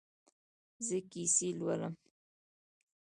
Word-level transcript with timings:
زه 0.85 0.97
کیسې 1.11 1.49
لولم 1.59 1.93